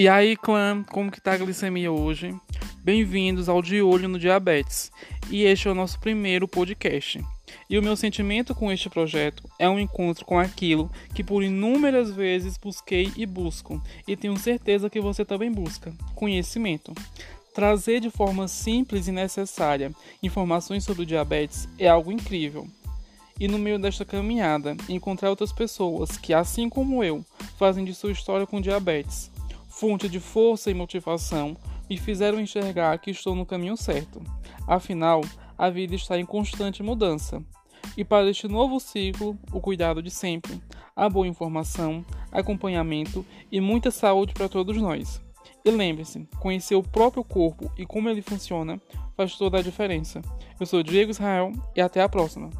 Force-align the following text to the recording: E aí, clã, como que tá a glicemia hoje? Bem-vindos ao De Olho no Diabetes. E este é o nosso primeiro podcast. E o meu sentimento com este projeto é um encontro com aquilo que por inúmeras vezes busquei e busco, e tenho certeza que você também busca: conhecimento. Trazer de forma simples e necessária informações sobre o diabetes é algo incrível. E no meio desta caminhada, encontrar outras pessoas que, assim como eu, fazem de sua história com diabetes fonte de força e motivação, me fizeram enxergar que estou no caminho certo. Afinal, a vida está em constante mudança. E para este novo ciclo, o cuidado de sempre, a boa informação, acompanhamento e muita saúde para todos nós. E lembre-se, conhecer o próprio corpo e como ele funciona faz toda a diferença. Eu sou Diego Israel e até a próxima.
E 0.00 0.08
aí, 0.08 0.34
clã, 0.34 0.82
como 0.84 1.10
que 1.10 1.20
tá 1.20 1.34
a 1.34 1.36
glicemia 1.36 1.92
hoje? 1.92 2.34
Bem-vindos 2.82 3.50
ao 3.50 3.60
De 3.60 3.82
Olho 3.82 4.08
no 4.08 4.18
Diabetes. 4.18 4.90
E 5.30 5.42
este 5.42 5.68
é 5.68 5.70
o 5.70 5.74
nosso 5.74 6.00
primeiro 6.00 6.48
podcast. 6.48 7.22
E 7.68 7.78
o 7.78 7.82
meu 7.82 7.94
sentimento 7.94 8.54
com 8.54 8.72
este 8.72 8.88
projeto 8.88 9.42
é 9.58 9.68
um 9.68 9.78
encontro 9.78 10.24
com 10.24 10.38
aquilo 10.38 10.90
que 11.14 11.22
por 11.22 11.42
inúmeras 11.42 12.10
vezes 12.10 12.56
busquei 12.56 13.12
e 13.14 13.26
busco, 13.26 13.78
e 14.08 14.16
tenho 14.16 14.38
certeza 14.38 14.88
que 14.88 15.02
você 15.02 15.22
também 15.22 15.52
busca: 15.52 15.92
conhecimento. 16.14 16.94
Trazer 17.54 18.00
de 18.00 18.08
forma 18.08 18.48
simples 18.48 19.06
e 19.06 19.12
necessária 19.12 19.92
informações 20.22 20.82
sobre 20.82 21.02
o 21.02 21.06
diabetes 21.06 21.68
é 21.78 21.88
algo 21.88 22.10
incrível. 22.10 22.66
E 23.38 23.46
no 23.46 23.58
meio 23.58 23.78
desta 23.78 24.06
caminhada, 24.06 24.78
encontrar 24.88 25.28
outras 25.28 25.52
pessoas 25.52 26.16
que, 26.16 26.32
assim 26.32 26.70
como 26.70 27.04
eu, 27.04 27.22
fazem 27.58 27.84
de 27.84 27.94
sua 27.94 28.12
história 28.12 28.46
com 28.46 28.62
diabetes 28.62 29.30
fonte 29.70 30.08
de 30.08 30.20
força 30.20 30.70
e 30.70 30.74
motivação, 30.74 31.56
me 31.88 31.96
fizeram 31.96 32.40
enxergar 32.40 32.98
que 32.98 33.10
estou 33.10 33.34
no 33.34 33.46
caminho 33.46 33.76
certo. 33.76 34.20
Afinal, 34.66 35.22
a 35.56 35.70
vida 35.70 35.94
está 35.94 36.18
em 36.18 36.26
constante 36.26 36.82
mudança. 36.82 37.42
E 37.96 38.04
para 38.04 38.28
este 38.28 38.46
novo 38.46 38.78
ciclo, 38.78 39.38
o 39.52 39.60
cuidado 39.60 40.02
de 40.02 40.10
sempre, 40.10 40.60
a 40.94 41.08
boa 41.08 41.26
informação, 41.26 42.04
acompanhamento 42.30 43.24
e 43.50 43.60
muita 43.60 43.90
saúde 43.90 44.34
para 44.34 44.48
todos 44.48 44.76
nós. 44.76 45.20
E 45.64 45.70
lembre-se, 45.70 46.26
conhecer 46.40 46.74
o 46.74 46.82
próprio 46.82 47.24
corpo 47.24 47.70
e 47.76 47.84
como 47.84 48.08
ele 48.08 48.22
funciona 48.22 48.80
faz 49.16 49.36
toda 49.36 49.58
a 49.58 49.62
diferença. 49.62 50.22
Eu 50.58 50.66
sou 50.66 50.82
Diego 50.82 51.10
Israel 51.10 51.52
e 51.74 51.80
até 51.80 52.02
a 52.02 52.08
próxima. 52.08 52.50